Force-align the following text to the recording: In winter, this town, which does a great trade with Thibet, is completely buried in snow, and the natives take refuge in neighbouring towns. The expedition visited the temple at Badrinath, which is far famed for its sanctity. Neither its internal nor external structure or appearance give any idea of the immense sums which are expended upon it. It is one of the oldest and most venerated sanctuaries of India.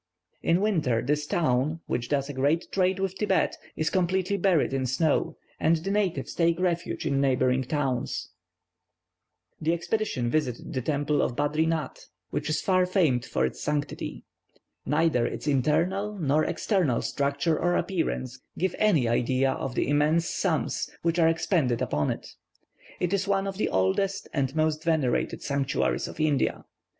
In 0.41 0.61
winter, 0.61 1.03
this 1.03 1.27
town, 1.27 1.81
which 1.85 2.09
does 2.09 2.27
a 2.27 2.33
great 2.33 2.65
trade 2.71 2.97
with 2.97 3.13
Thibet, 3.19 3.55
is 3.75 3.91
completely 3.91 4.35
buried 4.35 4.73
in 4.73 4.87
snow, 4.87 5.37
and 5.59 5.75
the 5.75 5.91
natives 5.91 6.33
take 6.33 6.59
refuge 6.59 7.05
in 7.05 7.21
neighbouring 7.21 7.61
towns. 7.63 8.31
The 9.61 9.73
expedition 9.73 10.31
visited 10.31 10.73
the 10.73 10.81
temple 10.81 11.21
at 11.23 11.35
Badrinath, 11.35 12.07
which 12.31 12.49
is 12.49 12.61
far 12.63 12.87
famed 12.87 13.25
for 13.25 13.45
its 13.45 13.61
sanctity. 13.61 14.23
Neither 14.87 15.27
its 15.27 15.45
internal 15.45 16.17
nor 16.17 16.45
external 16.45 17.03
structure 17.03 17.59
or 17.59 17.75
appearance 17.75 18.39
give 18.57 18.73
any 18.79 19.07
idea 19.07 19.51
of 19.51 19.75
the 19.75 19.87
immense 19.87 20.27
sums 20.27 20.89
which 21.03 21.19
are 21.19 21.29
expended 21.29 21.79
upon 21.79 22.09
it. 22.09 22.27
It 22.99 23.13
is 23.13 23.27
one 23.27 23.45
of 23.45 23.57
the 23.57 23.69
oldest 23.69 24.27
and 24.33 24.55
most 24.55 24.83
venerated 24.83 25.43
sanctuaries 25.43 26.07
of 26.07 26.19
India. 26.19 26.65